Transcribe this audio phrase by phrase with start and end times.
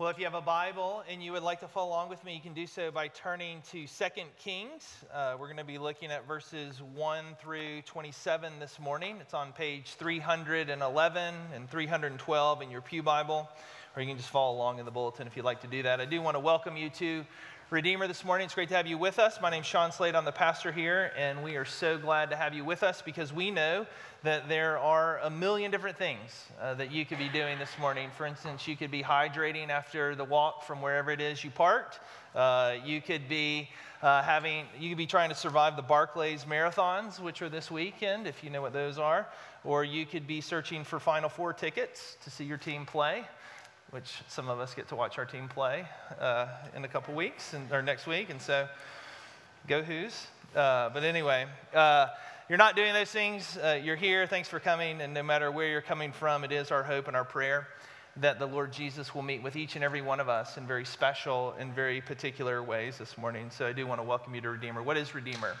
[0.00, 2.32] Well, if you have a Bible and you would like to follow along with me,
[2.32, 4.04] you can do so by turning to 2
[4.38, 4.94] Kings.
[5.12, 9.16] Uh, we're going to be looking at verses 1 through 27 this morning.
[9.20, 13.48] It's on page 311 and 312 in your Pew Bible,
[13.96, 16.00] or you can just follow along in the bulletin if you'd like to do that.
[16.00, 17.24] I do want to welcome you to
[17.70, 18.46] Redeemer this morning.
[18.46, 19.42] It's great to have you with us.
[19.42, 20.14] My name's Sean Slade.
[20.14, 23.30] I'm the pastor here, and we are so glad to have you with us because
[23.30, 23.84] we know
[24.22, 28.08] that there are a million different things uh, that you could be doing this morning.
[28.16, 32.00] For instance, you could be hydrating after the walk from wherever it is you parked.
[32.34, 33.68] Uh, you could be
[34.00, 38.26] uh, having, you could be trying to survive the Barclays marathons, which are this weekend,
[38.26, 39.28] if you know what those are.
[39.62, 43.26] Or you could be searching for Final Four tickets to see your team play
[43.90, 45.86] which some of us get to watch our team play
[46.20, 48.30] uh, in a couple weeks and, or next week.
[48.30, 48.68] And so,
[49.66, 50.26] go Hoos.
[50.54, 52.08] Uh, but anyway, uh,
[52.48, 53.56] you're not doing those things.
[53.56, 54.26] Uh, you're here.
[54.26, 55.00] Thanks for coming.
[55.00, 57.68] And no matter where you're coming from, it is our hope and our prayer
[58.16, 60.84] that the Lord Jesus will meet with each and every one of us in very
[60.84, 63.50] special and very particular ways this morning.
[63.50, 64.82] So I do want to welcome you to Redeemer.
[64.82, 65.56] What is Redeemer?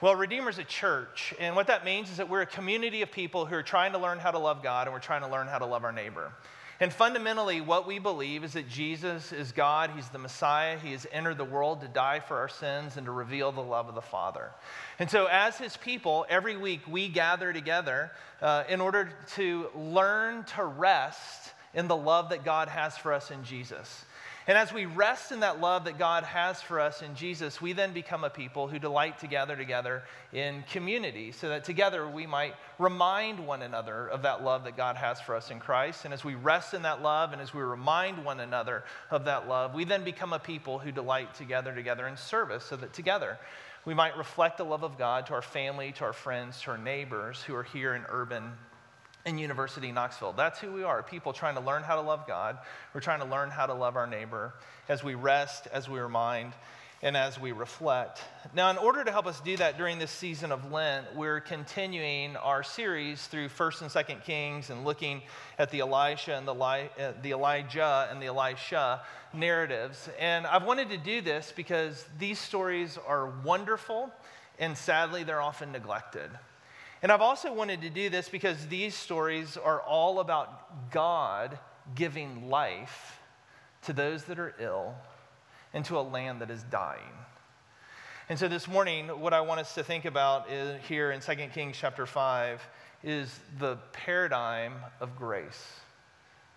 [0.00, 3.12] Well, Redeemer is a church, and what that means is that we're a community of
[3.12, 5.46] people who are trying to learn how to love God and we're trying to learn
[5.46, 6.32] how to love our neighbor.
[6.80, 11.06] And fundamentally, what we believe is that Jesus is God, He's the Messiah, He has
[11.12, 14.00] entered the world to die for our sins and to reveal the love of the
[14.00, 14.50] Father.
[14.98, 20.44] And so, as His people, every week we gather together uh, in order to learn
[20.56, 24.06] to rest in the love that God has for us in Jesus.
[24.46, 27.72] And as we rest in that love that God has for us in Jesus, we
[27.72, 30.02] then become a people who delight to gather together
[30.32, 34.96] in community so that together we might remind one another of that love that God
[34.96, 36.06] has for us in Christ.
[36.06, 39.46] And as we rest in that love and as we remind one another of that
[39.46, 42.94] love, we then become a people who delight to gather together in service so that
[42.94, 43.38] together
[43.84, 46.78] we might reflect the love of God to our family, to our friends, to our
[46.78, 48.52] neighbors who are here in urban
[49.26, 50.32] in University Knoxville.
[50.32, 52.58] That's who we are people trying to learn how to love God.
[52.94, 54.54] We're trying to learn how to love our neighbor
[54.88, 56.52] as we rest, as we remind,
[57.02, 58.22] and as we reflect.
[58.54, 62.36] Now, in order to help us do that during this season of Lent, we're continuing
[62.36, 65.22] our series through 1st and 2nd Kings and looking
[65.58, 69.00] at the Elisha and the, Eli- uh, the Elijah and the Elisha
[69.32, 70.10] narratives.
[70.18, 74.10] And I've wanted to do this because these stories are wonderful,
[74.58, 76.30] and sadly, they're often neglected.
[77.02, 81.58] And I've also wanted to do this because these stories are all about God
[81.94, 83.18] giving life
[83.82, 84.94] to those that are ill
[85.72, 87.14] and to a land that is dying.
[88.28, 91.34] And so this morning, what I want us to think about is, here in 2
[91.54, 92.60] Kings chapter 5
[93.02, 95.80] is the paradigm of grace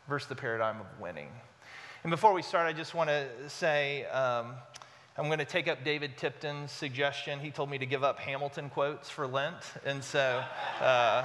[0.10, 1.30] versus the paradigm of winning.
[2.04, 4.56] And before we start, I just want to say, um,
[5.16, 7.40] I'm going to take up David Tipton's suggestion.
[7.40, 10.44] He told me to give up Hamilton quotes for Lent, and so
[10.82, 11.24] uh,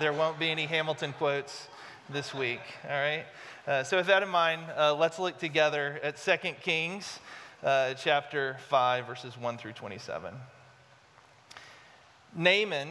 [0.00, 1.68] there won't be any Hamilton quotes
[2.08, 2.62] this week.
[2.84, 3.26] All right.
[3.66, 7.18] Uh, so with that in mind, uh, let's look together at 2 Kings
[7.62, 10.32] uh, chapter 5, verses 1 through 27.
[12.34, 12.88] Naaman,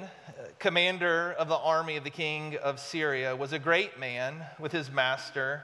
[0.59, 4.91] commander of the army of the king of Syria, was a great man with his
[4.91, 5.63] master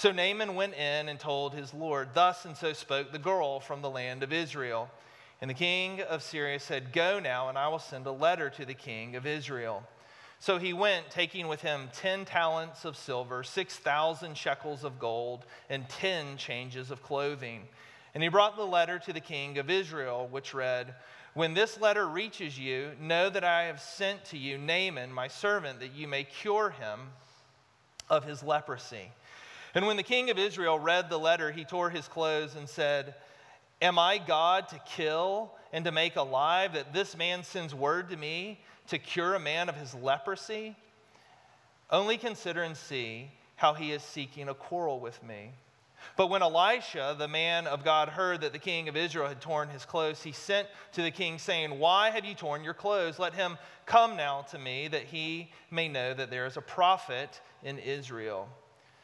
[0.00, 3.82] So Naaman went in and told his Lord, Thus and so spoke the girl from
[3.82, 4.90] the land of Israel.
[5.42, 8.64] And the king of Syria said, Go now, and I will send a letter to
[8.64, 9.86] the king of Israel.
[10.38, 15.86] So he went, taking with him 10 talents of silver, 6,000 shekels of gold, and
[15.90, 17.68] 10 changes of clothing.
[18.14, 20.94] And he brought the letter to the king of Israel, which read,
[21.34, 25.78] When this letter reaches you, know that I have sent to you Naaman, my servant,
[25.80, 27.00] that you may cure him
[28.08, 29.10] of his leprosy.
[29.74, 33.14] And when the king of Israel read the letter, he tore his clothes and said,
[33.82, 38.16] Am I God to kill and to make alive that this man sends word to
[38.16, 40.76] me to cure a man of his leprosy?
[41.90, 45.50] Only consider and see how he is seeking a quarrel with me.
[46.16, 49.68] But when Elisha, the man of God, heard that the king of Israel had torn
[49.68, 53.18] his clothes, he sent to the king, saying, Why have you torn your clothes?
[53.18, 57.40] Let him come now to me, that he may know that there is a prophet
[57.62, 58.48] in Israel.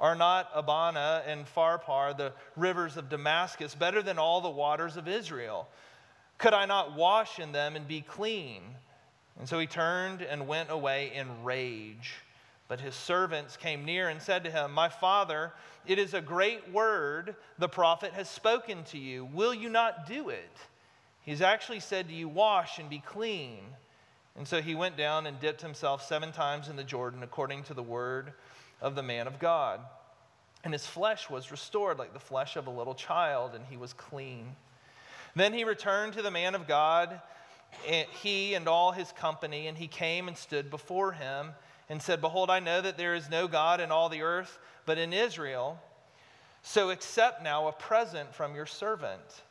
[0.00, 5.06] Are not Abana and Pharpar, the rivers of Damascus, better than all the waters of
[5.06, 5.68] Israel?
[6.38, 8.62] Could I not wash in them and be clean?
[9.38, 12.14] And so he turned and went away in rage.
[12.66, 15.52] But his servants came near and said to him, My father,
[15.86, 19.26] it is a great word the prophet has spoken to you.
[19.26, 20.56] Will you not do it?
[21.22, 23.60] He's actually said to you, Wash and be clean.
[24.36, 27.74] And so he went down and dipped himself seven times in the Jordan according to
[27.74, 28.32] the word
[28.80, 29.80] of the man of God.
[30.62, 33.92] And his flesh was restored like the flesh of a little child, and he was
[33.92, 34.56] clean.
[35.34, 37.20] Then he returned to the man of God,
[37.86, 41.52] eh, he and all his company, and he came and stood before him
[41.88, 44.98] and said, Behold, I know that there is no God in all the earth but
[44.98, 45.80] in Israel.
[46.62, 49.42] So accept now a present from your servant.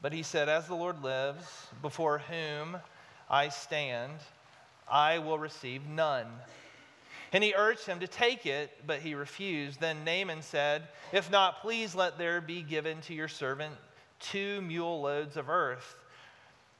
[0.00, 1.44] But he said, As the Lord lives,
[1.80, 2.78] before whom
[3.30, 4.14] I stand,
[4.90, 6.26] I will receive none.
[7.32, 9.80] And he urged him to take it, but he refused.
[9.80, 13.74] Then Naaman said, If not, please let there be given to your servant
[14.20, 15.96] two mule loads of earth.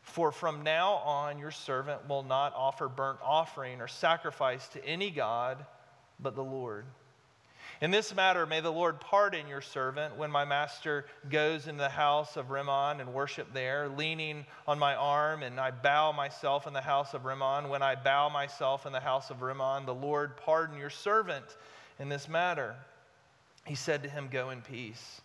[0.03, 5.11] For from now on, your servant will not offer burnt offering or sacrifice to any
[5.11, 5.65] God
[6.21, 6.87] but the Lord.
[7.83, 11.89] In this matter, may the Lord pardon your servant when my master goes into the
[11.89, 16.75] house of Rimmon and worship there, leaning on my arm, and I bow myself in
[16.75, 17.69] the house of Rimmon.
[17.69, 21.45] When I bow myself in the house of Rimmon, the Lord pardon your servant
[21.99, 22.77] in this matter.
[23.67, 25.21] He said to him, Go in peace.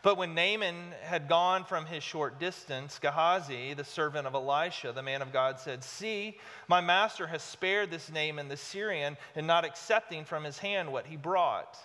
[0.00, 5.02] But when Naaman had gone from his short distance, Gehazi, the servant of Elisha, the
[5.02, 6.38] man of God, said, See,
[6.68, 11.04] my master has spared this Naaman the Syrian in not accepting from his hand what
[11.04, 11.76] he brought.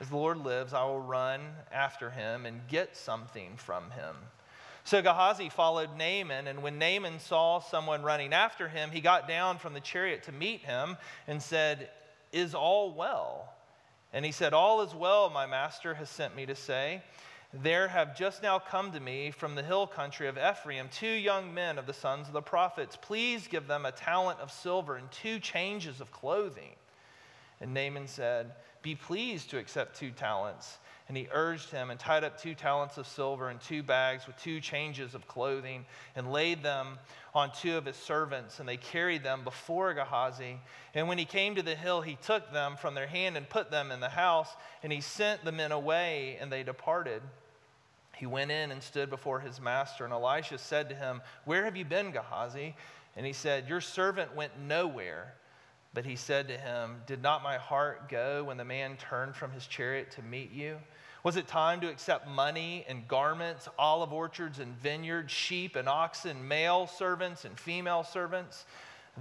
[0.00, 1.40] As the Lord lives, I will run
[1.72, 4.16] after him and get something from him.
[4.82, 9.58] So Gehazi followed Naaman, and when Naaman saw someone running after him, he got down
[9.58, 11.88] from the chariot to meet him and said,
[12.32, 13.54] Is all well?
[14.12, 17.02] And he said, All is well, my master has sent me to say.
[17.62, 21.54] There have just now come to me from the hill country of Ephraim two young
[21.54, 22.98] men of the sons of the prophets.
[23.00, 26.72] Please give them a talent of silver and two changes of clothing.
[27.64, 28.52] And Naaman said,
[28.82, 30.76] Be pleased to accept two talents.
[31.08, 34.36] And he urged him and tied up two talents of silver and two bags with
[34.36, 36.98] two changes of clothing and laid them
[37.34, 38.60] on two of his servants.
[38.60, 40.60] And they carried them before Gehazi.
[40.92, 43.70] And when he came to the hill, he took them from their hand and put
[43.70, 44.50] them in the house.
[44.82, 47.22] And he sent the men away, and they departed.
[48.14, 50.04] He went in and stood before his master.
[50.04, 52.76] And Elisha said to him, Where have you been, Gehazi?
[53.16, 55.32] And he said, Your servant went nowhere
[55.94, 59.52] but he said to him, Did not my heart go when the man turned from
[59.52, 60.78] his chariot to meet you?
[61.22, 66.46] Was it time to accept money and garments, olive orchards and vineyards, sheep and oxen,
[66.46, 68.66] male servants and female servants?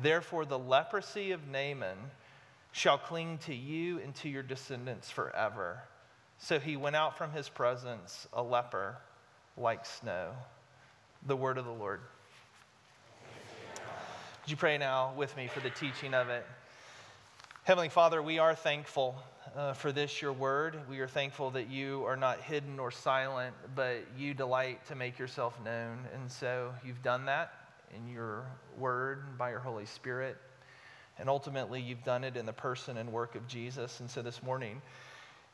[0.02, 1.98] Therefore, the leprosy of Naaman
[2.72, 5.80] shall cling to you and to your descendants forever.
[6.40, 8.98] So he went out from his presence, a leper
[9.56, 10.32] like snow.
[11.28, 12.02] The word of the Lord.
[14.42, 16.46] Would you pray now with me for the teaching of it?
[17.66, 19.16] Heavenly Father, we are thankful
[19.56, 20.82] uh, for this, your word.
[20.90, 25.18] We are thankful that you are not hidden or silent, but you delight to make
[25.18, 26.00] yourself known.
[26.14, 27.54] And so you've done that
[27.96, 28.46] in your
[28.78, 30.36] word and by your Holy Spirit.
[31.18, 34.02] And ultimately, you've done it in the person and work of Jesus.
[34.02, 34.82] And so this morning,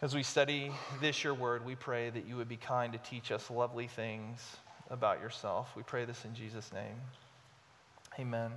[0.02, 3.32] as we study this, your word, we pray that you would be kind to teach
[3.32, 4.58] us lovely things
[4.90, 5.70] about yourself.
[5.76, 6.96] We pray this in Jesus' name.
[8.18, 8.52] Amen.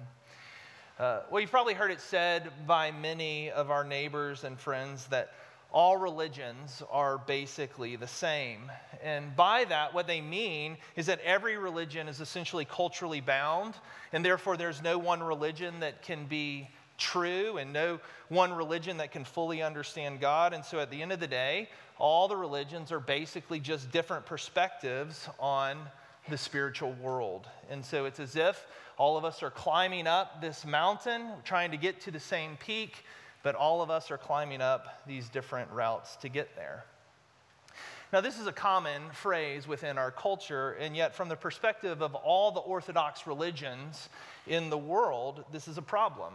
[0.98, 5.32] Uh, well, you've probably heard it said by many of our neighbors and friends that
[5.72, 8.70] all religions are basically the same.
[9.02, 13.74] And by that, what they mean is that every religion is essentially culturally bound,
[14.12, 16.68] and therefore there's no one religion that can be
[16.98, 20.52] true and no one religion that can fully understand God.
[20.52, 24.26] And so at the end of the day, all the religions are basically just different
[24.26, 25.78] perspectives on
[26.28, 27.48] the spiritual world.
[27.70, 28.66] And so it's as if
[28.98, 33.04] all of us are climbing up this mountain, trying to get to the same peak,
[33.42, 36.84] but all of us are climbing up these different routes to get there.
[38.12, 42.14] Now, this is a common phrase within our culture, and yet, from the perspective of
[42.14, 44.10] all the Orthodox religions
[44.46, 46.34] in the world, this is a problem.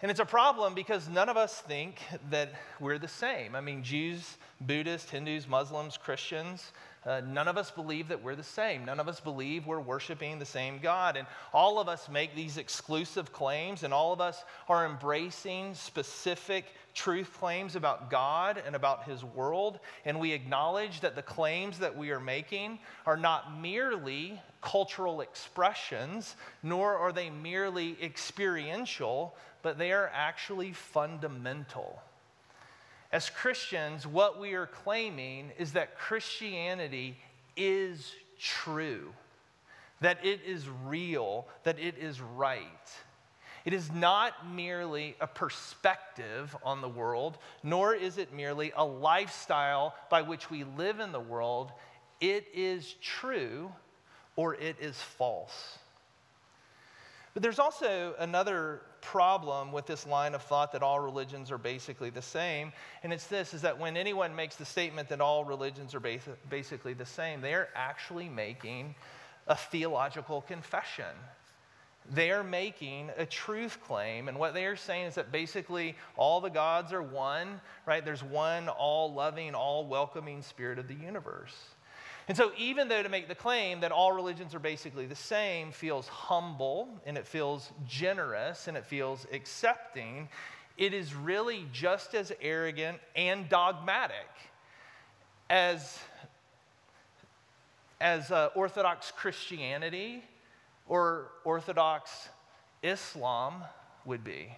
[0.00, 2.00] And it's a problem because none of us think
[2.30, 3.54] that we're the same.
[3.54, 6.72] I mean, Jews, Buddhists, Hindus, Muslims, Christians,
[7.06, 8.84] uh, none of us believe that we're the same.
[8.84, 11.16] None of us believe we're worshiping the same God.
[11.16, 16.66] And all of us make these exclusive claims, and all of us are embracing specific
[16.92, 19.80] truth claims about God and about His world.
[20.04, 26.36] And we acknowledge that the claims that we are making are not merely cultural expressions,
[26.62, 32.02] nor are they merely experiential, but they are actually fundamental.
[33.12, 37.16] As Christians, what we are claiming is that Christianity
[37.56, 39.12] is true,
[40.00, 42.66] that it is real, that it is right.
[43.64, 49.94] It is not merely a perspective on the world, nor is it merely a lifestyle
[50.08, 51.72] by which we live in the world.
[52.20, 53.72] It is true
[54.36, 55.78] or it is false.
[57.34, 62.10] But there's also another problem with this line of thought that all religions are basically
[62.10, 65.94] the same, and it's this is that when anyone makes the statement that all religions
[65.94, 66.00] are
[66.48, 68.94] basically the same, they are actually making
[69.48, 71.14] a theological confession.
[72.12, 76.40] They are making a truth claim, and what they are saying is that basically all
[76.40, 78.04] the gods are one, right?
[78.04, 81.54] There's one all loving, all welcoming spirit of the universe.
[82.30, 85.72] And so, even though to make the claim that all religions are basically the same
[85.72, 90.28] feels humble and it feels generous and it feels accepting,
[90.78, 94.28] it is really just as arrogant and dogmatic
[95.50, 95.98] as,
[98.00, 100.22] as uh, Orthodox Christianity
[100.86, 102.28] or Orthodox
[102.84, 103.54] Islam
[104.04, 104.54] would be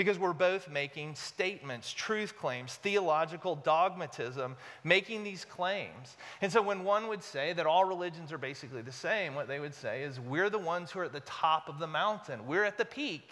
[0.00, 6.16] because we're both making statements, truth claims, theological dogmatism, making these claims.
[6.40, 9.60] And so when one would say that all religions are basically the same, what they
[9.60, 12.64] would say is we're the ones who are at the top of the mountain, we're
[12.64, 13.30] at the peak.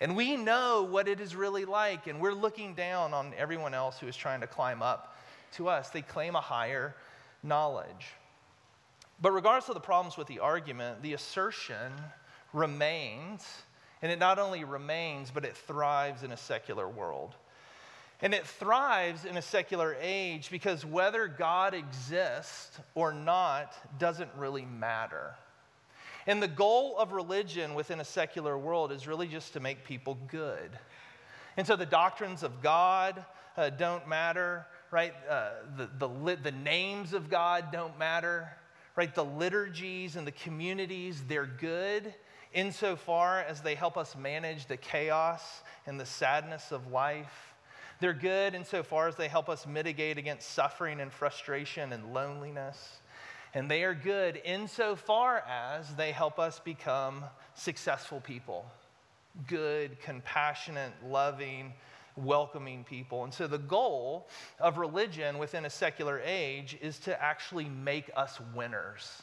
[0.00, 3.98] And we know what it is really like, and we're looking down on everyone else
[3.98, 5.18] who is trying to climb up
[5.56, 5.90] to us.
[5.90, 6.94] They claim a higher
[7.42, 8.14] knowledge.
[9.20, 11.92] But regardless of the problems with the argument, the assertion
[12.54, 13.44] remains
[14.02, 17.34] and it not only remains, but it thrives in a secular world.
[18.20, 24.64] And it thrives in a secular age because whether God exists or not doesn't really
[24.64, 25.36] matter.
[26.26, 30.18] And the goal of religion within a secular world is really just to make people
[30.28, 30.70] good.
[31.56, 33.24] And so the doctrines of God
[33.56, 35.14] uh, don't matter, right?
[35.28, 38.52] Uh, the, the, the names of God don't matter,
[38.94, 39.12] right?
[39.12, 42.14] The liturgies and the communities, they're good
[42.52, 47.54] insofar as they help us manage the chaos and the sadness of life.
[48.00, 53.00] They're good insofar as they help us mitigate against suffering and frustration and loneliness.
[53.54, 57.24] And they are good insofar as they help us become
[57.54, 58.64] successful people
[59.46, 61.72] good, compassionate, loving,
[62.16, 63.24] welcoming people.
[63.24, 64.28] And so the goal
[64.58, 69.22] of religion within a secular age is to actually make us winners.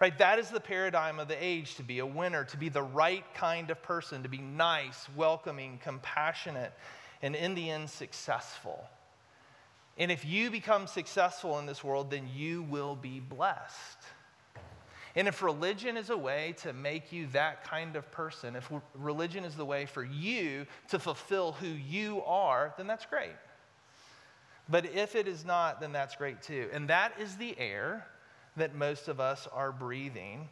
[0.00, 0.16] Right?
[0.18, 3.24] That is the paradigm of the age to be a winner, to be the right
[3.34, 6.72] kind of person, to be nice, welcoming, compassionate,
[7.22, 8.84] and in the end, successful.
[9.96, 13.98] And if you become successful in this world, then you will be blessed.
[15.16, 19.44] And if religion is a way to make you that kind of person, if religion
[19.44, 23.36] is the way for you to fulfill who you are, then that's great.
[24.68, 26.68] But if it is not, then that's great too.
[26.72, 28.06] And that is the air
[28.56, 30.48] that most of us are breathing.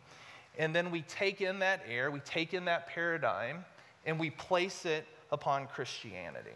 [0.59, 3.64] And then we take in that air, we take in that paradigm,
[4.04, 6.50] and we place it upon Christianity.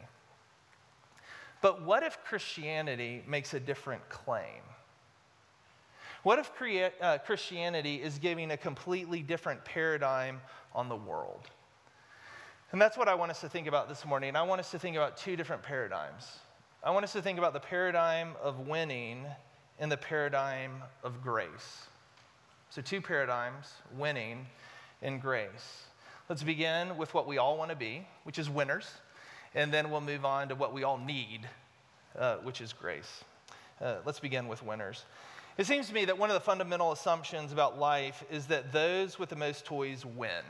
[1.62, 4.62] But what if Christianity makes a different claim?
[6.22, 6.50] What if
[7.00, 10.40] uh, Christianity is giving a completely different paradigm
[10.74, 11.48] on the world?
[12.72, 14.34] And that's what I want us to think about this morning.
[14.34, 16.26] I want us to think about two different paradigms.
[16.82, 19.24] I want us to think about the paradigm of winning
[19.78, 21.86] in the paradigm of grace.
[22.70, 24.46] So, two paradigms winning
[25.02, 25.84] and grace.
[26.28, 28.90] Let's begin with what we all want to be, which is winners,
[29.54, 31.48] and then we'll move on to what we all need,
[32.18, 33.24] uh, which is grace.
[33.80, 35.04] Uh, let's begin with winners.
[35.58, 39.18] It seems to me that one of the fundamental assumptions about life is that those
[39.18, 40.44] with the most toys win.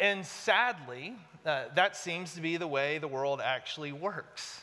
[0.00, 1.14] And sadly,
[1.44, 4.62] uh, that seems to be the way the world actually works.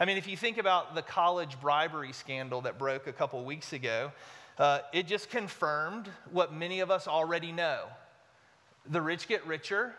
[0.00, 3.72] I mean, if you think about the college bribery scandal that broke a couple weeks
[3.72, 4.12] ago,
[4.58, 7.84] uh, it just confirmed what many of us already know.
[8.86, 9.94] The rich get richer,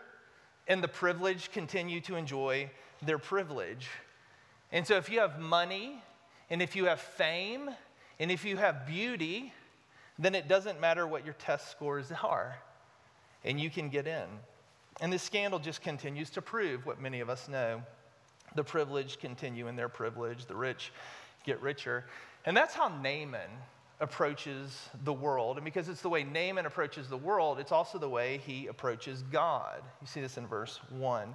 [0.68, 2.70] and the privileged continue to enjoy
[3.02, 3.88] their privilege.
[4.72, 6.02] And so, if you have money,
[6.50, 7.70] and if you have fame,
[8.18, 9.52] and if you have beauty,
[10.18, 12.58] then it doesn't matter what your test scores are,
[13.44, 14.26] and you can get in.
[15.00, 17.82] And this scandal just continues to prove what many of us know.
[18.54, 20.92] The privileged continue in their privilege, the rich
[21.44, 22.04] get richer.
[22.44, 23.50] And that's how Naaman
[24.00, 25.56] approaches the world.
[25.56, 29.22] And because it's the way Naaman approaches the world, it's also the way he approaches
[29.30, 29.82] God.
[30.00, 31.34] You see this in verse 1.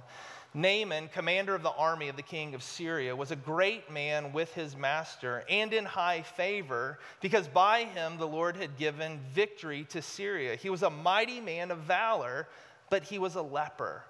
[0.52, 4.52] Naaman, commander of the army of the king of Syria, was a great man with
[4.52, 10.02] his master and in high favor, because by him the Lord had given victory to
[10.02, 10.56] Syria.
[10.56, 12.48] He was a mighty man of valor,
[12.90, 14.02] but he was a leper.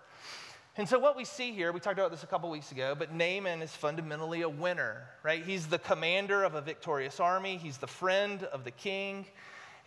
[0.77, 3.13] And so, what we see here, we talked about this a couple weeks ago, but
[3.13, 5.45] Naaman is fundamentally a winner, right?
[5.45, 9.27] He's the commander of a victorious army, he's the friend of the king.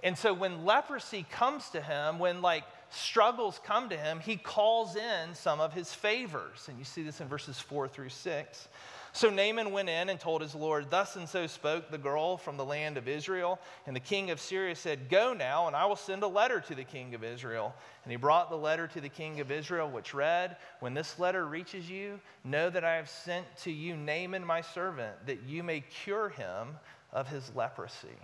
[0.04, 4.98] And so, when leprosy comes to him, when like struggles come to him, he calls
[4.98, 6.68] in some of his favors.
[6.68, 8.68] And you see this in verses four through six.
[9.16, 12.58] So Naaman went in and told his Lord, Thus and so spoke the girl from
[12.58, 13.60] the land of Israel.
[13.86, 16.74] And the king of Syria said, Go now, and I will send a letter to
[16.74, 17.76] the king of Israel.
[18.04, 21.46] And he brought the letter to the king of Israel, which read, When this letter
[21.46, 25.82] reaches you, know that I have sent to you Naaman my servant, that you may
[25.82, 26.70] cure him
[27.12, 28.18] of his leprosy.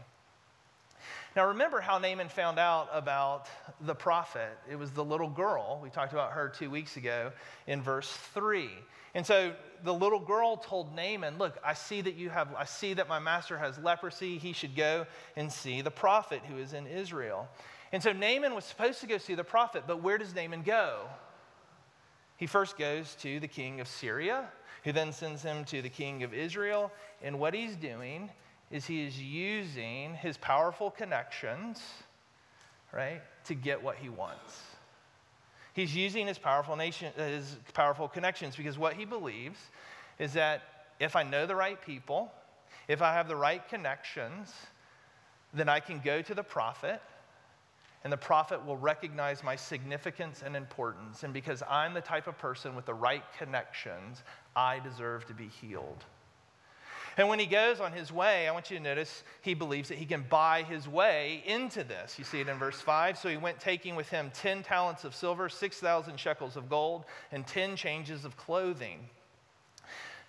[1.36, 3.48] Now, remember how Naaman found out about
[3.82, 4.58] the prophet.
[4.70, 5.80] It was the little girl.
[5.82, 7.32] We talked about her two weeks ago
[7.68, 8.70] in verse 3.
[9.16, 9.54] And so
[9.84, 13.20] the little girl told Naaman, Look, I see that you have, I see that my
[13.20, 14.38] master has leprosy.
[14.38, 17.48] He should go and see the prophet who is in Israel.
[17.92, 21.08] And so Naaman was supposed to go see the prophet, but where does Naaman go?
[22.38, 24.48] He first goes to the king of Syria,
[24.84, 26.92] who then sends him to the king of Israel.
[27.22, 28.30] And what he's doing
[28.72, 31.82] is he is using his powerful connections,
[32.94, 34.62] right, to get what he wants.
[35.74, 39.60] He's using his powerful, nation, uh, his powerful connections because what he believes
[40.18, 40.62] is that
[41.00, 42.32] if I know the right people,
[42.88, 44.54] if I have the right connections,
[45.54, 47.02] then I can go to the prophet
[48.04, 51.24] and the prophet will recognize my significance and importance.
[51.24, 54.24] And because I'm the type of person with the right connections,
[54.56, 56.06] I deserve to be healed.
[57.20, 59.98] And when he goes on his way, I want you to notice he believes that
[59.98, 62.18] he can buy his way into this.
[62.18, 63.18] You see it in verse 5.
[63.18, 67.46] So he went taking with him 10 talents of silver, 6,000 shekels of gold, and
[67.46, 69.00] 10 changes of clothing.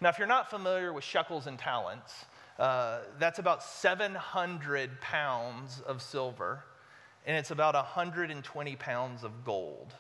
[0.01, 2.25] Now, if you're not familiar with shekels and talents,
[2.59, 6.65] uh, that's about 700 pounds of silver,
[7.25, 9.95] and it's about 120 pounds of gold.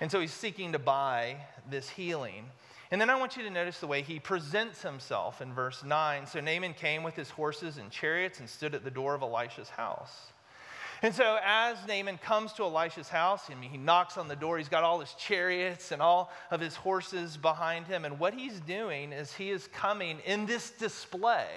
[0.00, 1.38] And so he's seeking to buy
[1.68, 2.44] this healing.
[2.94, 6.28] And then I want you to notice the way he presents himself in verse 9.
[6.28, 9.68] So Naaman came with his horses and chariots and stood at the door of Elisha's
[9.68, 10.30] house.
[11.02, 14.58] And so as Naaman comes to Elisha's house, I mean, he knocks on the door.
[14.58, 18.04] He's got all his chariots and all of his horses behind him.
[18.04, 21.48] And what he's doing is he is coming in this display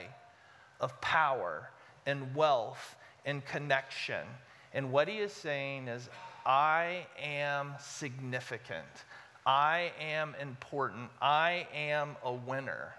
[0.80, 1.69] of power
[2.08, 2.95] and wealth
[3.28, 4.26] and connection.
[4.73, 6.10] And what he is saying is,
[6.47, 8.88] I am significant.
[9.47, 11.10] I am important.
[11.21, 12.93] I am a winner.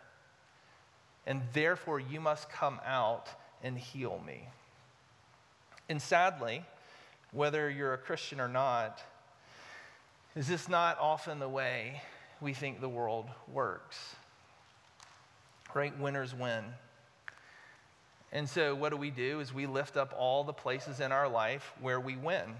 [1.26, 3.28] And therefore, you must come out
[3.62, 4.48] and heal me.
[5.90, 6.64] And sadly,
[7.32, 9.02] whether you're a Christian or not,
[10.34, 12.00] is this not often the way
[12.40, 14.16] we think the world works?
[15.74, 15.96] Right?
[15.98, 16.64] Winners win.
[18.32, 19.40] And so, what do we do?
[19.40, 22.54] Is we lift up all the places in our life where we win.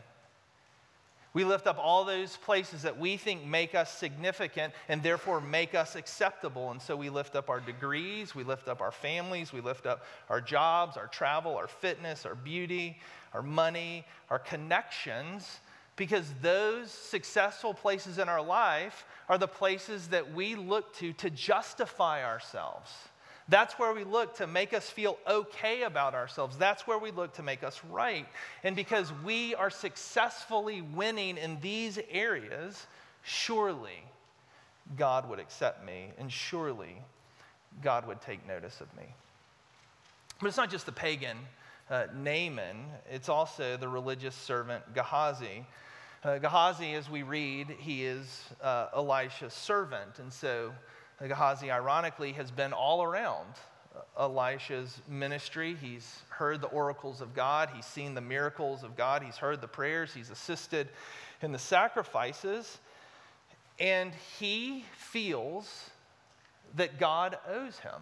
[1.35, 5.75] We lift up all those places that we think make us significant and therefore make
[5.75, 6.71] us acceptable.
[6.71, 10.05] And so we lift up our degrees, we lift up our families, we lift up
[10.31, 12.99] our jobs, our travel, our fitness, our beauty,
[13.35, 15.61] our money, our connections,
[15.97, 21.29] because those successful places in our life are the places that we look to to
[21.29, 22.91] justify ourselves.
[23.49, 26.57] That's where we look to make us feel okay about ourselves.
[26.59, 28.27] That's where we look to make us right.
[28.63, 32.87] And because we are successfully winning in these areas,
[33.23, 34.05] surely
[34.97, 36.97] God would accept me and surely
[37.83, 39.05] God would take notice of me.
[40.41, 41.39] But it's not just the pagan
[41.91, 45.65] uh, Naaman, it's also the religious servant Gehazi.
[46.23, 50.19] Uh, Gehazi, as we read, he is uh, Elisha's servant.
[50.19, 50.73] And so
[51.27, 53.55] Gehazi, ironically, has been all around
[54.19, 55.77] Elisha's ministry.
[55.81, 59.69] He's heard the oracles of God, he's seen the miracles of God, he's heard the
[59.69, 60.89] prayers, he's assisted
[61.43, 62.79] in the sacrifices,
[63.79, 65.91] and he feels
[66.77, 68.01] that God owes him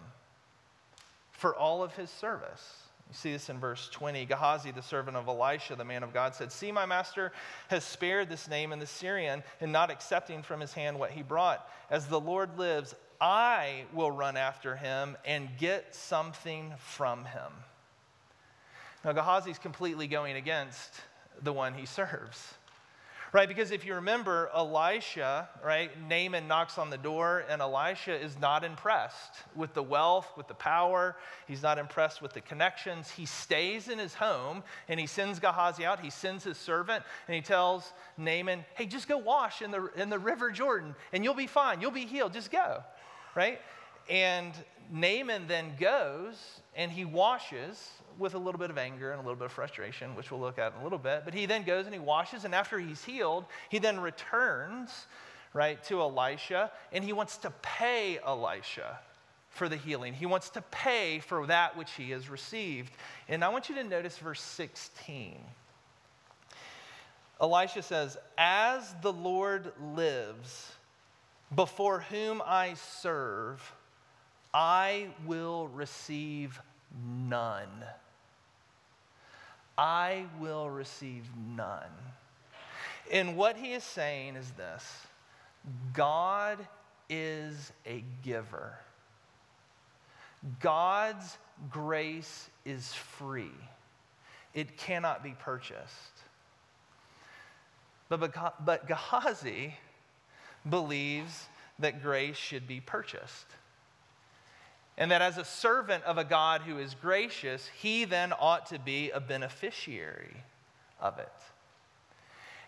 [1.31, 2.83] for all of his service.
[3.09, 4.25] You see this in verse 20.
[4.25, 7.31] Gehazi, the servant of Elisha, the man of God, said, See, my master
[7.69, 11.69] has spared this Naaman the Syrian in not accepting from his hand what he brought.
[11.89, 17.51] As the Lord lives, I will run after him and get something from him.
[19.03, 20.93] Now, Gehazi is completely going against
[21.41, 22.53] the one he serves.
[23.33, 23.47] Right?
[23.47, 28.63] Because if you remember, Elisha, right, Naaman knocks on the door, and Elisha is not
[28.63, 31.17] impressed with the wealth, with the power.
[31.45, 33.11] He's not impressed with the connections.
[33.11, 35.99] He stays in his home and he sends Gehazi out.
[35.99, 40.09] He sends his servant and he tells Naaman, hey, just go wash in the, in
[40.09, 41.81] the river Jordan and you'll be fine.
[41.81, 42.31] You'll be healed.
[42.31, 42.81] Just go.
[43.37, 43.61] Right?
[44.09, 44.51] And
[44.91, 49.35] Naaman then goes and he washes with a little bit of anger and a little
[49.35, 51.21] bit of frustration, which we'll look at in a little bit.
[51.23, 55.05] But he then goes and he washes, and after he's healed, he then returns,
[55.53, 58.97] right, to Elisha, and he wants to pay Elisha
[59.51, 60.15] for the healing.
[60.15, 62.91] He wants to pay for that which he has received.
[63.29, 65.37] And I want you to notice verse 16.
[67.39, 70.71] Elisha says, As the Lord lives,
[71.53, 73.73] before whom I serve,
[74.53, 76.59] I will receive
[77.05, 77.85] none.
[79.77, 81.91] I will receive none.
[83.11, 84.83] And what he is saying is this
[85.93, 86.65] God
[87.09, 88.77] is a giver.
[90.59, 91.37] God's
[91.69, 93.51] grace is free,
[94.53, 96.23] it cannot be purchased.
[98.09, 98.33] But,
[98.63, 99.75] but Gehazi
[100.69, 101.47] believes
[101.79, 103.45] that grace should be purchased.
[104.97, 108.79] And that as a servant of a God who is gracious, he then ought to
[108.79, 110.35] be a beneficiary
[110.99, 111.31] of it.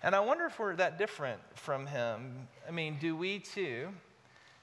[0.03, 2.47] And I wonder if we're that different from him.
[2.67, 3.89] I mean, do we too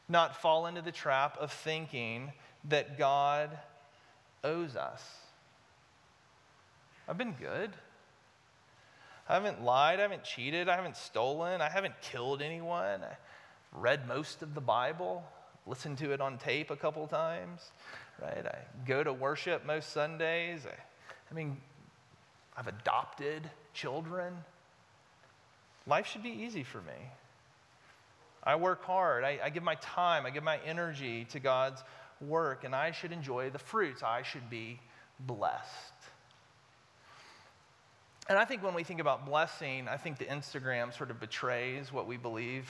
[0.09, 2.33] not fall into the trap of thinking
[2.69, 3.51] that God
[4.45, 5.03] owes us?
[7.09, 7.71] I've been good.
[9.29, 9.99] I haven't lied.
[9.99, 10.69] I haven't cheated.
[10.69, 11.61] I haven't stolen.
[11.61, 13.03] I haven't killed anyone.
[13.03, 13.17] I
[13.73, 15.25] read most of the Bible
[15.67, 17.73] listen to it on tape a couple times,
[18.23, 18.47] right?
[18.47, 20.65] I go to worship most Sundays.
[20.65, 20.75] I,
[21.31, 21.57] I mean,
[22.57, 24.33] I've adopted children.
[25.87, 27.11] Life should be easy for me.
[28.43, 29.25] I work hard.
[29.25, 30.25] I, I give my time.
[30.25, 31.83] I give my energy to God's
[32.21, 34.03] work, and I should enjoy the fruits.
[34.03, 34.79] I should be
[35.19, 35.93] blessed.
[38.29, 41.93] And I think when we think about blessing, I think the Instagram sort of betrays
[41.93, 42.69] what we believe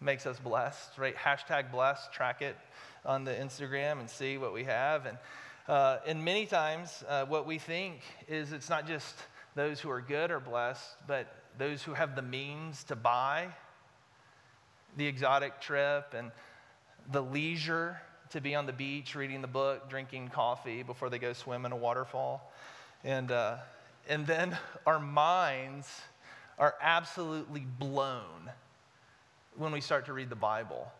[0.00, 1.16] makes us blessed, right?
[1.16, 2.56] Hashtag blessed, track it
[3.04, 5.06] on the Instagram and see what we have.
[5.06, 5.18] And,
[5.66, 9.16] uh, and many times, uh, what we think is it's not just
[9.56, 11.26] those who are good are blessed, but
[11.58, 13.48] those who have the means to buy
[14.96, 16.30] the exotic trip and
[17.10, 21.32] the leisure to be on the beach reading the book, drinking coffee before they go
[21.32, 22.52] swim in a waterfall.
[23.02, 23.56] And, uh,
[24.08, 25.88] and then our minds
[26.58, 28.50] are absolutely blown
[29.56, 30.90] when we start to read the Bible.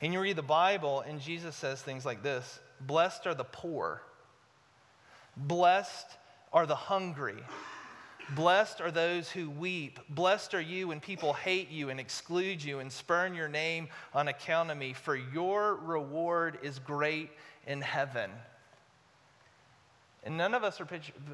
[0.00, 4.02] And you read the Bible, and Jesus says things like this Blessed are the poor,
[5.36, 6.06] blessed
[6.52, 7.42] are the hungry.
[8.34, 9.98] Blessed are those who weep.
[10.10, 14.28] Blessed are you when people hate you and exclude you and spurn your name on
[14.28, 17.30] account of me, for your reward is great
[17.66, 18.30] in heaven.
[20.24, 20.88] And none of us are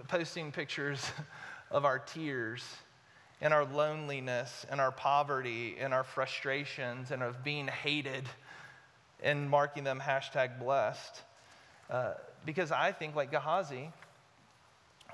[0.09, 1.05] posting pictures
[1.71, 2.63] of our tears
[3.41, 8.25] and our loneliness and our poverty and our frustrations and of being hated
[9.23, 11.23] and marking them hashtag blessed.
[11.91, 12.15] Uh,
[12.47, 13.91] because I think, like Gehazi,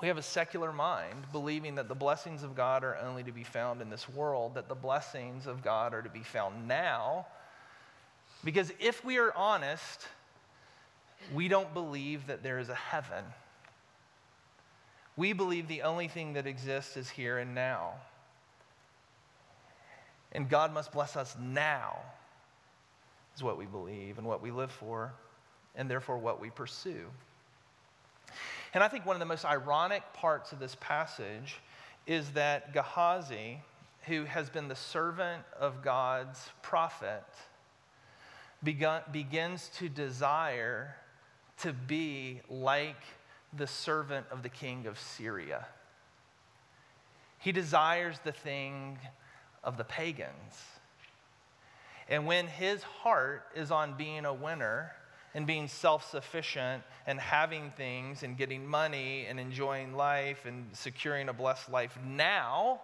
[0.01, 3.45] we have a secular mind believing that the blessings of God are only to be
[3.45, 7.27] found in this world, that the blessings of God are to be found now.
[8.43, 10.07] Because if we are honest,
[11.35, 13.25] we don't believe that there is a heaven.
[15.21, 17.93] We believe the only thing that exists is here and now.
[20.33, 21.99] And God must bless us now,
[23.37, 25.13] is what we believe and what we live for,
[25.77, 27.05] and therefore what we pursue.
[28.73, 31.59] And I think one of the most ironic parts of this passage
[32.07, 33.61] is that Gehazi,
[34.07, 37.27] who has been the servant of God's prophet,
[38.65, 40.97] begun, begins to desire
[41.59, 42.97] to be like
[43.57, 45.67] the servant of the king of Syria.
[47.39, 48.99] He desires the thing
[49.65, 50.55] of the pagans.
[52.09, 54.93] And when his heart is on being a winner
[55.35, 61.29] and being self sufficient and having things and getting money and enjoying life and securing
[61.29, 62.81] a blessed life now,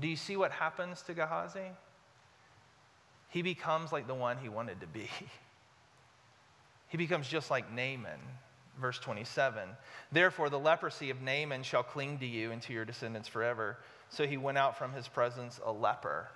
[0.00, 1.72] do you see what happens to Gehazi?
[3.28, 5.08] He becomes like the one he wanted to be.
[6.88, 8.20] He becomes just like Naaman,
[8.80, 9.68] verse 27.
[10.10, 13.78] Therefore, the leprosy of Naaman shall cling to you and to your descendants forever
[14.12, 16.28] so he went out from his presence a leper.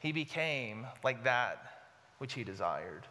[0.00, 1.62] He became like that
[2.18, 3.06] which he desired.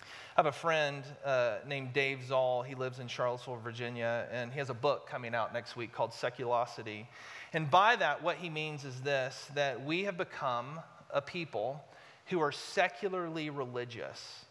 [0.00, 2.62] I have a friend uh, named Dave Zahl.
[2.62, 6.10] He lives in Charlottesville, Virginia, and he has a book coming out next week called
[6.10, 7.06] Seculosity.
[7.52, 10.80] And by that, what he means is this that we have become
[11.12, 11.84] a people
[12.26, 14.44] who are secularly religious.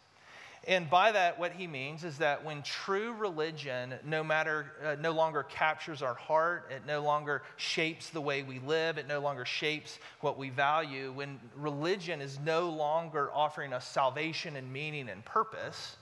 [0.67, 5.11] And by that, what he means is that when true religion no matter uh, no
[5.11, 9.45] longer captures our heart, it no longer shapes the way we live, it no longer
[9.45, 11.13] shapes what we value.
[11.13, 15.95] When religion is no longer offering us salvation and meaning and purpose,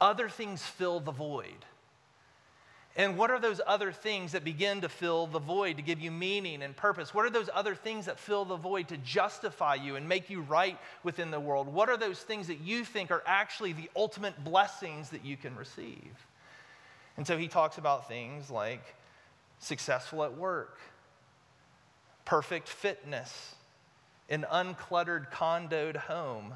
[0.00, 1.64] other things fill the void.
[2.96, 6.10] And what are those other things that begin to fill the void, to give you
[6.10, 7.14] meaning and purpose?
[7.14, 10.40] What are those other things that fill the void to justify you and make you
[10.42, 11.72] right within the world?
[11.72, 15.54] What are those things that you think are actually the ultimate blessings that you can
[15.54, 16.26] receive?
[17.16, 18.82] And so he talks about things like
[19.60, 20.78] successful at work,
[22.24, 23.54] perfect fitness,
[24.28, 26.54] an uncluttered condoed home,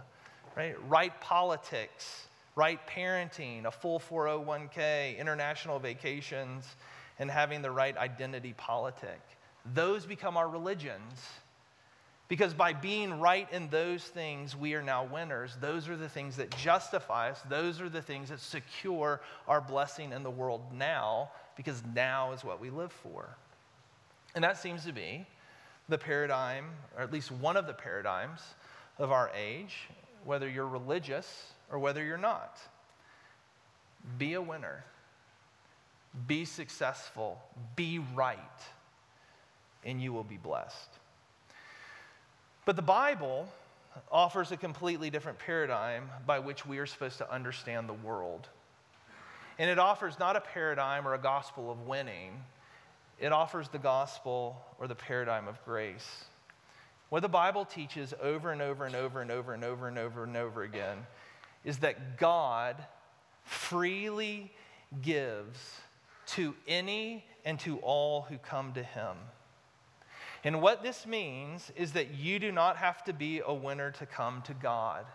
[0.57, 0.75] right?
[0.89, 6.65] Right politics right parenting, a full 401k, international vacations,
[7.19, 9.21] and having the right identity politic.
[9.75, 11.21] Those become our religions.
[12.27, 15.57] Because by being right in those things, we are now winners.
[15.61, 17.41] Those are the things that justify us.
[17.51, 22.43] Those are the things that secure our blessing in the world now, because now is
[22.43, 23.29] what we live for.
[24.35, 25.27] And that seems to be
[25.89, 26.65] the paradigm,
[26.97, 28.41] or at least one of the paradigms
[28.99, 29.89] of our age,
[30.25, 32.61] whether you're religious or whether you're not.
[34.17, 34.85] Be a winner,
[36.29, 37.43] be successful,
[37.75, 38.39] be right,
[39.85, 40.89] and you will be blessed.
[42.65, 43.49] But the Bible
[44.11, 48.49] offers a completely different paradigm by which we are supposed to understand the world.
[49.59, 52.41] And it offers not a paradigm or a gospel of winning,
[53.19, 56.25] it offers the gospel or the paradigm of grace.
[57.09, 60.25] What the Bible teaches over and over and over and over and over and over
[60.25, 60.99] and over again
[61.65, 62.77] is that God
[63.45, 64.53] freely
[65.03, 65.81] gives
[66.27, 69.17] to any and to all who come to him.
[70.45, 74.07] And what this means is that you do not have to be a winner to
[74.07, 75.07] come to God.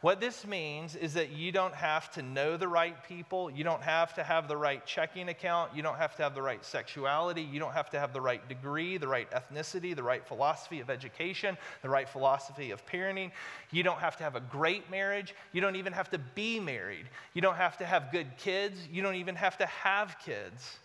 [0.00, 3.50] What this means is that you don't have to know the right people.
[3.50, 5.74] You don't have to have the right checking account.
[5.74, 7.42] You don't have to have the right sexuality.
[7.42, 10.88] You don't have to have the right degree, the right ethnicity, the right philosophy of
[10.88, 13.32] education, the right philosophy of parenting.
[13.72, 15.34] You don't have to have a great marriage.
[15.52, 17.06] You don't even have to be married.
[17.34, 18.78] You don't have to have good kids.
[18.92, 20.78] You don't even have to have kids.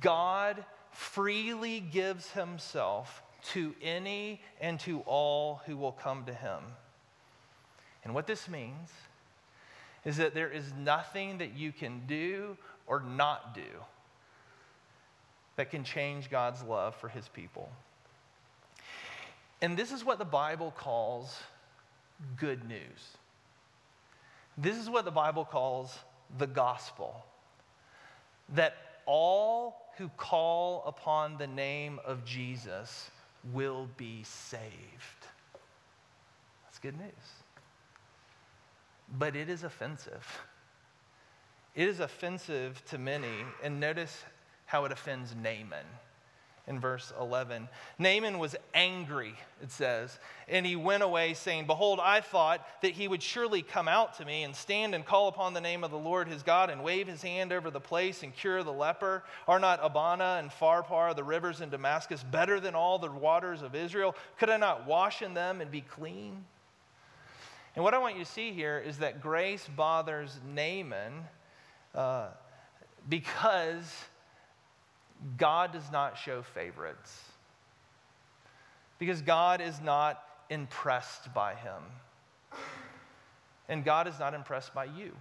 [0.00, 6.60] God freely gives himself to any and to all who will come to him.
[8.04, 8.90] And what this means
[10.04, 13.60] is that there is nothing that you can do or not do
[15.56, 17.70] that can change God's love for his people.
[19.60, 21.38] And this is what the Bible calls
[22.36, 23.16] good news.
[24.58, 25.96] This is what the Bible calls
[26.38, 27.24] the gospel.
[28.54, 28.74] That
[29.06, 33.10] all who call upon the name of Jesus
[33.52, 35.26] will be saved.
[36.64, 37.41] That's good news
[39.18, 40.26] but it is offensive.
[41.74, 43.44] It is offensive to many.
[43.62, 44.24] And notice
[44.66, 45.86] how it offends Naaman
[46.68, 47.68] in verse 11.
[47.98, 53.08] Naaman was angry, it says, and he went away saying, Behold, I thought that he
[53.08, 55.98] would surely come out to me and stand and call upon the name of the
[55.98, 59.24] Lord his God and wave his hand over the place and cure the leper.
[59.48, 63.74] Are not Abana and Pharpar, the rivers in Damascus, better than all the waters of
[63.74, 64.14] Israel?
[64.38, 66.44] Could I not wash in them and be clean?
[67.74, 71.24] And what I want you to see here is that grace bothers Naaman
[71.94, 72.28] uh,
[73.08, 73.90] because
[75.38, 77.22] God does not show favorites.
[78.98, 81.82] Because God is not impressed by him.
[83.68, 85.12] And God is not impressed by you.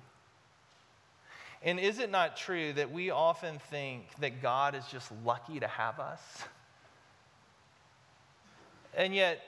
[1.63, 5.67] And is it not true that we often think that God is just lucky to
[5.67, 6.21] have us?
[8.95, 9.39] And yet,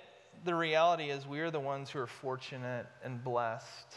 [0.43, 3.95] the reality is we are the ones who are fortunate and blessed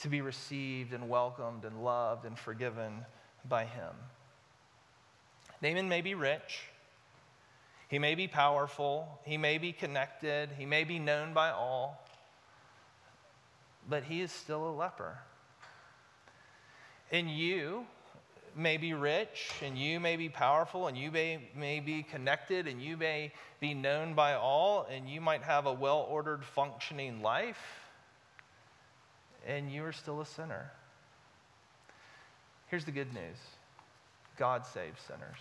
[0.00, 3.04] to be received and welcomed and loved and forgiven
[3.48, 3.94] by him.
[5.62, 6.60] Naaman may be rich.
[7.88, 9.20] He may be powerful.
[9.24, 10.50] He may be connected.
[10.58, 12.04] He may be known by all.
[13.88, 15.18] But he is still a leper.
[17.10, 17.86] And you
[18.56, 22.80] may be rich and you may be powerful and you may, may be connected and
[22.80, 27.80] you may be known by all and you might have a well ordered, functioning life,
[29.46, 30.70] and you are still a sinner.
[32.68, 33.36] Here's the good news
[34.38, 35.38] God saves sinners.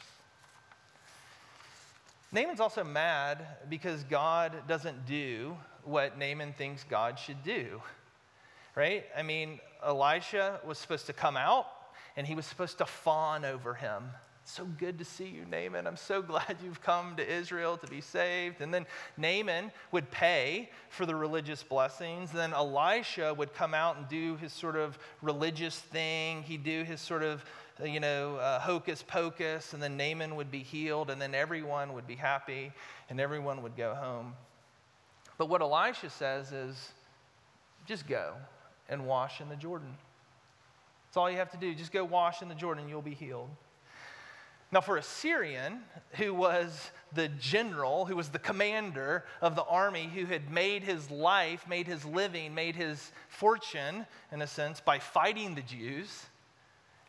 [2.31, 7.81] Naaman's also mad because God doesn't do what Naaman thinks God should do.
[8.75, 9.05] right?
[9.17, 11.67] I mean, Elisha was supposed to come out
[12.17, 14.03] and he was supposed to fawn over him.
[14.47, 15.87] So good to see you, Naaman.
[15.87, 18.61] I'm so glad you've come to Israel to be saved.
[18.61, 18.85] And then
[19.17, 22.31] Naaman would pay for the religious blessings.
[22.31, 26.43] Then Elisha would come out and do his sort of religious thing.
[26.43, 27.43] He'd do his sort of,
[27.83, 29.73] you know, uh, hocus pocus.
[29.73, 31.09] And then Naaman would be healed.
[31.09, 32.71] And then everyone would be happy
[33.09, 34.35] and everyone would go home.
[35.39, 36.91] But what Elisha says is
[37.87, 38.35] just go
[38.89, 39.97] and wash in the Jordan.
[41.15, 41.73] That's all you have to do.
[41.73, 43.49] Just go wash in the Jordan, you'll be healed.
[44.69, 45.79] Now, for a Syrian
[46.17, 51.09] who was the general, who was the commander of the army, who had made his
[51.09, 56.25] life, made his living, made his fortune, in a sense, by fighting the Jews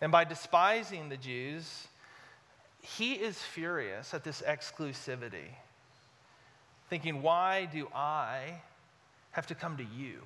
[0.00, 1.88] and by despising the Jews,
[2.82, 5.48] he is furious at this exclusivity,
[6.90, 8.60] thinking, why do I
[9.32, 10.20] have to come to you?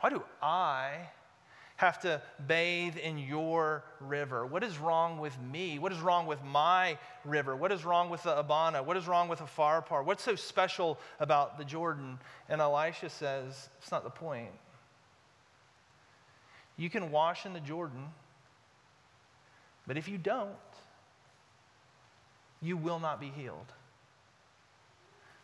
[0.00, 1.10] Why do I
[1.76, 4.46] have to bathe in your river?
[4.46, 5.78] What is wrong with me?
[5.78, 7.54] What is wrong with my river?
[7.54, 8.82] What is wrong with the Abana?
[8.82, 10.04] What is wrong with the Pharpar?
[10.04, 12.18] What's so special about the Jordan?
[12.48, 14.50] And Elisha says, it's not the point.
[16.78, 18.04] You can wash in the Jordan,
[19.86, 20.50] but if you don't,
[22.62, 23.72] you will not be healed.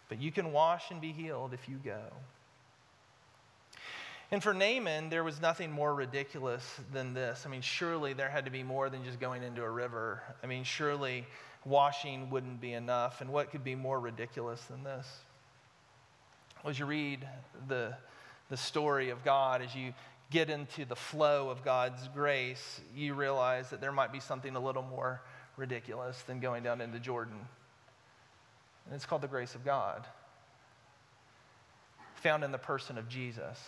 [0.08, 2.00] But you can wash and be healed if you go.
[4.32, 7.44] And for Naaman, there was nothing more ridiculous than this.
[7.44, 10.22] I mean, surely there had to be more than just going into a river.
[10.42, 11.26] I mean, surely
[11.66, 13.20] washing wouldn't be enough.
[13.20, 15.06] And what could be more ridiculous than this?
[16.64, 17.28] As you read
[17.68, 17.94] the,
[18.48, 19.92] the story of God, as you
[20.30, 24.60] get into the flow of God's grace, you realize that there might be something a
[24.60, 25.20] little more
[25.58, 27.36] ridiculous than going down into Jordan.
[28.86, 30.06] And it's called the grace of God,
[32.14, 33.58] found in the person of Jesus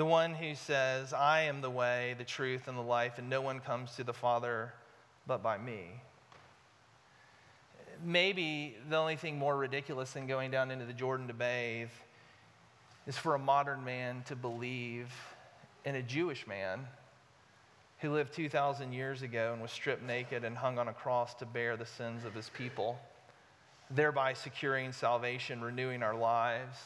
[0.00, 3.42] the one who says, I am the way, the truth, and the life, and no
[3.42, 4.72] one comes to the Father
[5.26, 5.88] but by me.
[8.02, 11.90] Maybe the only thing more ridiculous than going down into the Jordan to bathe
[13.06, 15.12] is for a modern man to believe
[15.84, 16.86] in a Jewish man
[17.98, 21.44] who lived 2,000 years ago and was stripped naked and hung on a cross to
[21.44, 22.98] bear the sins of his people,
[23.90, 26.78] thereby securing salvation, renewing our lives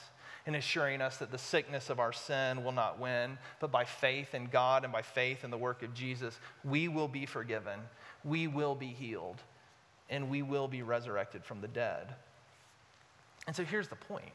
[0.46, 4.34] and assuring us that the sickness of our sin will not win, but by faith
[4.34, 7.80] in God and by faith in the work of Jesus, we will be forgiven,
[8.24, 9.40] we will be healed,
[10.10, 12.14] and we will be resurrected from the dead.
[13.46, 14.32] And so here's the point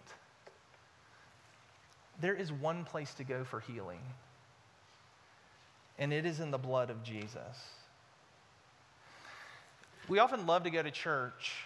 [2.19, 4.01] there is one place to go for healing,
[5.97, 7.69] and it is in the blood of Jesus.
[10.09, 11.65] We often love to go to church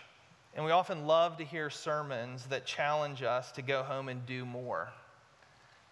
[0.56, 4.46] and we often love to hear sermons that challenge us to go home and do
[4.46, 4.92] more,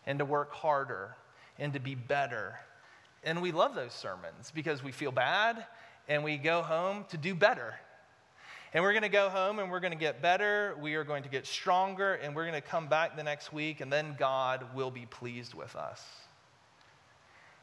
[0.05, 1.15] and to work harder,
[1.57, 2.59] and to be better.
[3.23, 5.65] And we love those sermons because we feel bad
[6.07, 7.75] and we go home to do better.
[8.73, 11.23] And we're going to go home and we're going to get better, we are going
[11.23, 14.65] to get stronger, and we're going to come back the next week, and then God
[14.73, 16.03] will be pleased with us.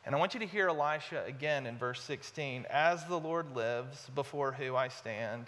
[0.05, 4.09] And I want you to hear Elisha again in verse 16 As the Lord lives,
[4.15, 5.47] before who I stand,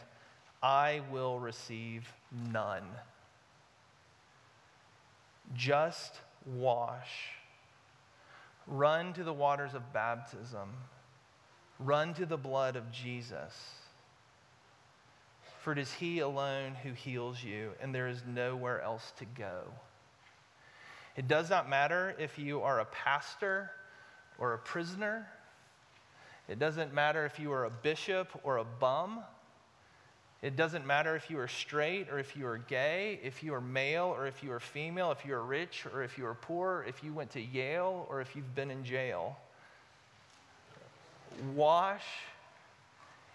[0.62, 2.12] I will receive
[2.53, 2.85] none.
[5.55, 7.31] Just wash.
[8.66, 10.68] Run to the waters of baptism.
[11.79, 13.55] Run to the blood of Jesus.
[15.62, 19.62] For it is He alone who heals you, and there is nowhere else to go.
[21.16, 23.70] It does not matter if you are a pastor
[24.38, 25.27] or a prisoner.
[26.49, 29.20] It doesn't matter if you are a bishop or a bum.
[30.42, 33.61] It doesn't matter if you are straight or if you are gay, if you are
[33.61, 36.85] male or if you are female, if you are rich or if you are poor,
[36.88, 39.37] if you went to Yale or if you've been in jail.
[41.55, 42.05] Wash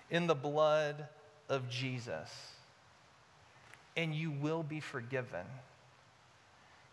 [0.09, 1.07] in the blood
[1.47, 2.29] of Jesus,
[3.95, 5.45] and you will be forgiven.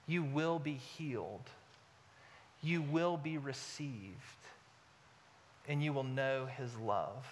[0.07, 1.49] You will be healed.
[2.63, 4.17] You will be received,
[5.69, 7.27] and you will know his love.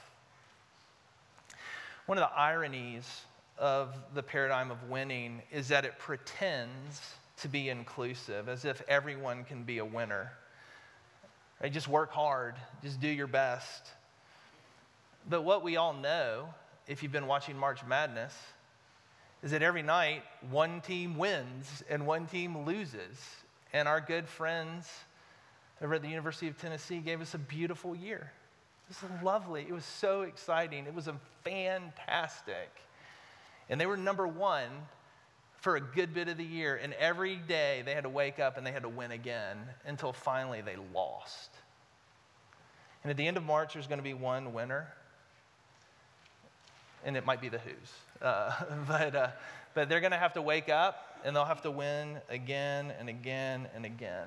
[2.10, 3.08] One of the ironies
[3.56, 7.00] of the paradigm of winning is that it pretends
[7.36, 10.32] to be inclusive, as if everyone can be a winner.
[11.62, 11.72] Right?
[11.72, 13.90] Just work hard, just do your best.
[15.28, 16.52] But what we all know,
[16.88, 18.34] if you've been watching March Madness,
[19.44, 23.24] is that every night one team wins and one team loses.
[23.72, 24.90] And our good friends
[25.80, 28.32] over at the University of Tennessee gave us a beautiful year.
[28.90, 29.64] It was lovely.
[29.68, 30.86] It was so exciting.
[30.86, 31.08] It was
[31.44, 32.70] fantastic.
[33.68, 34.68] And they were number one
[35.58, 36.74] for a good bit of the year.
[36.82, 40.12] And every day they had to wake up and they had to win again until
[40.12, 41.50] finally they lost.
[43.04, 44.88] And at the end of March, there's going to be one winner.
[47.04, 47.92] And it might be the Hoos.
[48.20, 48.52] Uh,
[48.88, 49.28] but, uh,
[49.72, 53.08] but they're going to have to wake up and they'll have to win again and
[53.08, 54.26] again and again.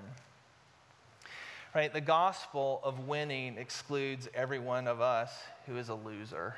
[1.75, 1.91] Right?
[1.91, 5.31] The gospel of winning excludes every one of us
[5.65, 6.55] who is a loser,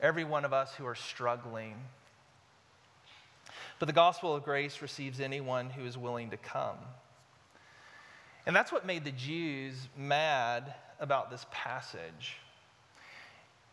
[0.00, 1.76] every one of us who are struggling.
[3.78, 6.78] But the gospel of grace receives anyone who is willing to come.
[8.44, 12.38] And that's what made the Jews mad about this passage.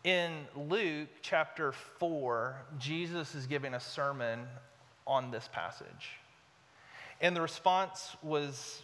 [0.04, 4.46] In Luke chapter 4, Jesus is giving a sermon
[5.08, 6.10] on this passage.
[7.20, 8.82] And the response was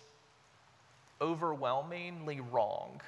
[1.21, 3.01] overwhelmingly wrong.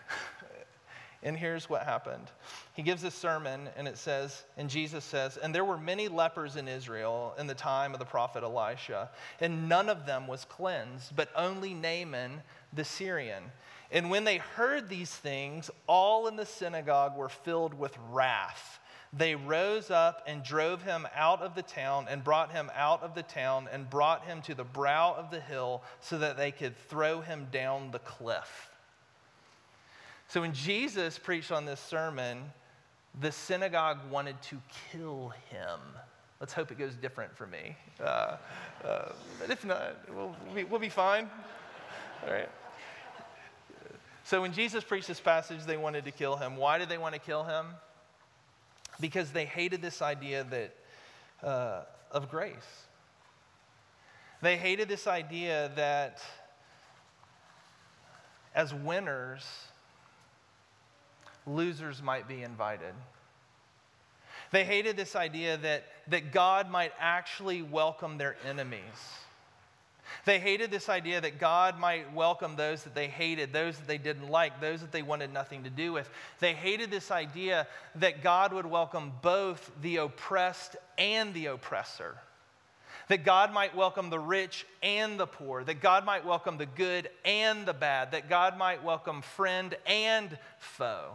[1.23, 2.31] and here's what happened.
[2.75, 6.57] He gives a sermon, and it says, and Jesus says, And there were many lepers
[6.57, 11.15] in Israel in the time of the prophet Elisha, and none of them was cleansed,
[11.17, 12.43] but only Naaman
[12.73, 13.45] the Syrian.
[13.91, 18.81] And when they heard these things, all in the synagogue were filled with wrath
[19.17, 23.15] they rose up and drove him out of the town and brought him out of
[23.15, 26.77] the town and brought him to the brow of the hill so that they could
[26.77, 28.71] throw him down the cliff.
[30.29, 32.39] So when Jesus preached on this sermon,
[33.21, 34.61] the synagogue wanted to
[34.91, 35.81] kill him.
[36.41, 37.77] Let's hope it goes different for me.
[37.99, 38.37] Uh,
[38.85, 40.37] uh, but if not, we'll,
[40.69, 41.31] we'll be fine.
[42.27, 42.51] All right.
[44.25, 46.57] So when Jesus preached this passage, they wanted to kill him.
[46.57, 47.67] Why did they want to kill him?
[49.01, 52.87] Because they hated this idea that, uh, of grace.
[54.43, 56.21] They hated this idea that
[58.55, 59.45] as winners,
[61.47, 62.95] losers might be invited.
[64.51, 68.81] They hated this idea that, that God might actually welcome their enemies.
[70.25, 73.99] They hated this idea that God might welcome those that they hated, those that they
[73.99, 76.09] didn't like, those that they wanted nothing to do with.
[76.41, 82.17] They hated this idea that God would welcome both the oppressed and the oppressor.
[83.09, 87.09] That God might welcome the rich and the poor, that God might welcome the good
[87.25, 91.13] and the bad, that God might welcome friend and foe.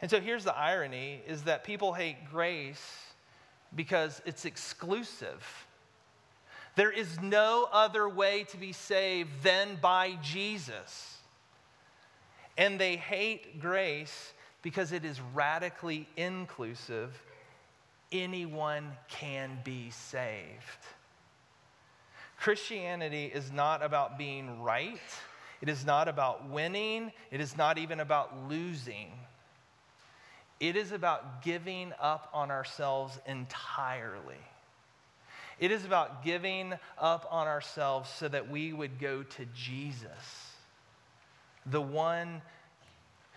[0.00, 3.06] And so here's the irony is that people hate grace
[3.74, 5.44] because it's exclusive.
[6.76, 11.18] There is no other way to be saved than by Jesus.
[12.58, 17.10] And they hate grace because it is radically inclusive.
[18.12, 20.86] Anyone can be saved.
[22.38, 25.00] Christianity is not about being right.
[25.62, 27.10] It is not about winning.
[27.30, 29.12] It is not even about losing.
[30.60, 34.36] It is about giving up on ourselves entirely.
[35.58, 40.52] It is about giving up on ourselves so that we would go to Jesus,
[41.64, 42.42] the one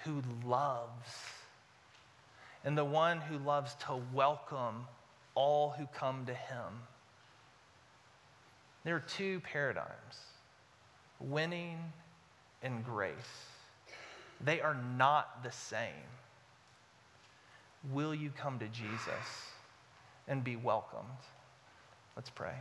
[0.04, 1.10] who loves,
[2.66, 4.86] and the one who loves to welcome
[5.34, 6.84] all who come to him.
[8.84, 10.18] There are two paradigms
[11.22, 11.78] winning
[12.64, 13.16] and grace.
[14.42, 16.10] They are not the same.
[17.92, 19.54] Will you come to Jesus
[20.28, 21.08] and be welcomed?
[22.20, 22.52] Let's pray.